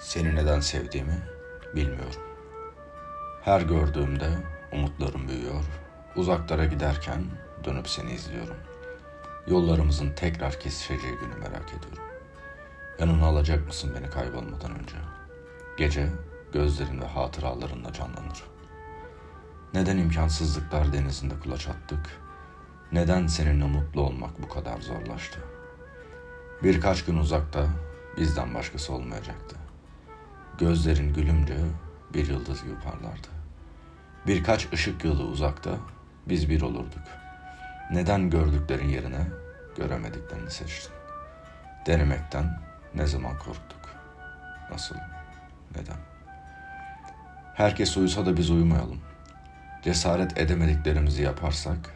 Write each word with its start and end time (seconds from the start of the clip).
Seni 0.00 0.34
neden 0.34 0.60
sevdiğimi 0.60 1.18
bilmiyorum. 1.74 2.22
Her 3.42 3.60
gördüğümde 3.60 4.28
umutlarım 4.72 5.28
büyüyor. 5.28 5.64
Uzaklara 6.16 6.64
giderken 6.64 7.24
dönüp 7.64 7.88
seni 7.88 8.12
izliyorum. 8.12 8.56
Yollarımızın 9.46 10.10
tekrar 10.10 10.60
kesişeceği 10.60 11.14
günü 11.14 11.34
merak 11.34 11.68
ediyorum. 11.68 12.04
Yanına 12.98 13.26
alacak 13.26 13.66
mısın 13.66 13.92
beni 13.96 14.10
kaybolmadan 14.10 14.78
önce? 14.80 14.96
Gece 15.78 16.08
gözlerin 16.52 17.00
ve 17.00 17.06
hatıralarınla 17.06 17.92
canlanır. 17.92 18.44
Neden 19.74 19.96
imkansızlıklar 19.98 20.92
denizinde 20.92 21.34
kulaç 21.40 21.68
attık? 21.68 22.20
Neden 22.92 23.26
seninle 23.26 23.64
mutlu 23.64 24.00
olmak 24.00 24.42
bu 24.42 24.48
kadar 24.48 24.80
zorlaştı? 24.80 25.40
Birkaç 26.62 27.04
gün 27.04 27.16
uzakta 27.16 27.66
bizden 28.16 28.54
başkası 28.54 28.92
olmayacaktı. 28.92 29.69
Gözlerin 30.60 31.14
gülümce 31.14 31.56
bir 32.14 32.28
yıldız 32.28 32.62
gibi 32.62 32.74
parlardı. 32.74 33.28
Birkaç 34.26 34.72
ışık 34.72 35.04
yılı 35.04 35.22
uzakta 35.22 35.70
biz 36.28 36.50
bir 36.50 36.62
olurduk. 36.62 37.02
Neden 37.90 38.30
gördüklerin 38.30 38.88
yerine 38.88 39.26
göremediklerini 39.76 40.50
seçtin? 40.50 40.92
Denemekten 41.86 42.60
ne 42.94 43.06
zaman 43.06 43.38
korktuk? 43.38 43.80
Nasıl? 44.70 44.94
Neden? 45.76 45.96
Herkes 47.54 47.96
uyusa 47.96 48.26
da 48.26 48.36
biz 48.36 48.50
uyumayalım. 48.50 49.00
Cesaret 49.82 50.38
edemediklerimizi 50.38 51.22
yaparsak 51.22 51.94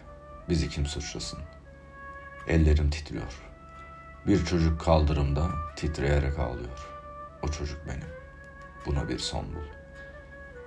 bizi 0.48 0.68
kim 0.68 0.86
suçlasın? 0.86 1.40
Ellerim 2.48 2.90
titriyor. 2.90 3.42
Bir 4.26 4.44
çocuk 4.44 4.80
kaldırımda 4.80 5.48
titreyerek 5.76 6.38
ağlıyor. 6.38 6.88
O 7.42 7.48
çocuk 7.48 7.86
benim. 7.86 8.23
Buna 8.86 9.08
bir 9.08 9.18
son 9.18 9.44
bul. 9.44 9.68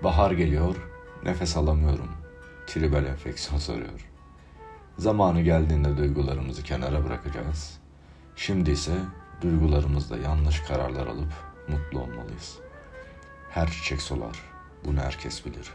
Bahar 0.03 0.31
geliyor, 0.31 0.75
nefes 1.23 1.57
alamıyorum. 1.57 2.11
Tribal 2.67 3.05
enfeksiyon 3.05 3.59
soruyor. 3.59 4.07
Zamanı 4.97 5.41
geldiğinde 5.41 5.97
duygularımızı 5.97 6.63
kenara 6.63 7.05
bırakacağız. 7.05 7.79
Şimdi 8.35 8.71
ise 8.71 8.93
duygularımızda 9.41 10.17
yanlış 10.17 10.59
kararlar 10.59 11.07
alıp 11.07 11.33
mutlu 11.67 11.99
olmalıyız. 11.99 12.57
Her 13.49 13.71
çiçek 13.71 14.01
solar, 14.01 14.43
bunu 14.85 14.99
herkes 14.99 15.45
bilir. 15.45 15.73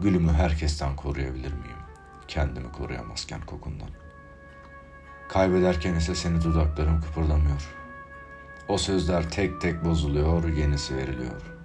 Gülümü 0.00 0.32
herkesten 0.32 0.96
koruyabilir 0.96 1.52
miyim? 1.52 1.82
Kendimi 2.28 2.72
koruyamazken 2.72 3.40
kokundan. 3.40 3.90
Kaybederken 5.28 5.94
ise 5.94 6.14
seni 6.14 6.42
dudaklarım 6.42 7.00
kıpırdamıyor. 7.00 7.74
O 8.68 8.78
sözler 8.78 9.30
tek 9.30 9.60
tek 9.60 9.84
bozuluyor, 9.84 10.48
yenisi 10.48 10.96
veriliyor. 10.96 11.55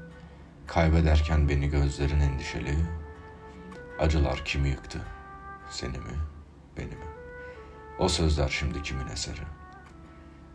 Kaybederken 0.72 1.50
beni 1.50 1.70
gözlerin 1.70 2.20
endişeli. 2.20 2.76
Acılar 4.00 4.46
kimi 4.46 4.70
yıktı? 4.70 5.02
Seni 5.70 5.98
mi, 5.98 6.14
beni 6.78 6.96
mi? 6.96 7.06
O 8.00 8.10
sözler 8.10 8.50
şimdi 8.50 8.84
kimin 8.84 9.08
eseri? 9.08 9.42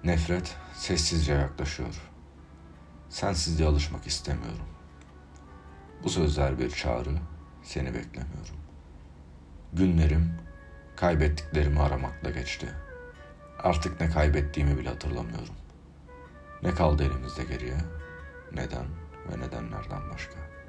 Nefret 0.04 0.56
sessizce 0.74 1.32
yaklaşıyor. 1.32 2.02
Sensizliğe 3.08 3.68
alışmak 3.68 4.06
istemiyorum. 4.06 4.66
Bu 6.04 6.10
sözler 6.10 6.58
bir 6.58 6.70
çağrı, 6.70 7.18
seni 7.62 7.94
beklemiyorum. 7.94 8.56
Günlerim 9.72 10.34
kaybettiklerimi 10.96 11.80
aramakla 11.80 12.30
geçti. 12.30 12.68
Artık 13.58 14.00
ne 14.00 14.10
kaybettiğimi 14.10 14.78
bile 14.78 14.88
hatırlamıyorum. 14.88 15.54
Ne 16.62 16.74
kaldı 16.74 17.04
elimizde 17.04 17.44
geriye? 17.44 17.78
Neden 18.52 18.86
ve 19.32 19.40
nedenlerden 19.40 20.10
başka?'' 20.14 20.65